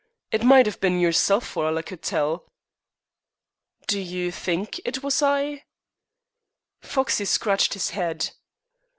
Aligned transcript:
It 0.31 0.43
might 0.43 0.65
ha' 0.65 0.79
been 0.79 0.99
yerself 0.99 1.45
for 1.45 1.67
all 1.67 1.77
I 1.77 1.83
could 1.83 2.01
tell." 2.01 2.47
"Do 3.85 3.99
you 3.99 4.31
think 4.31 4.79
it 4.83 5.03
was 5.03 5.21
I?" 5.21 5.65
Foxey 6.81 7.25
scratched 7.25 7.73
his 7.75 7.91
head. 7.91 8.31